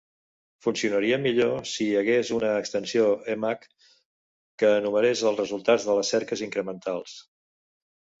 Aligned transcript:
Funcionaria 0.67 1.17
millor 1.25 1.59
si 1.71 1.85
hi 1.89 1.97
hagués 1.99 2.31
una 2.37 2.49
extensió 2.61 3.09
Emacs 3.33 3.91
que 4.63 4.71
enumerés 4.79 5.21
els 5.33 5.39
resultats 5.43 5.87
de 5.91 5.97
les 5.99 6.11
cerques 6.15 6.43
incrementals. 6.47 7.15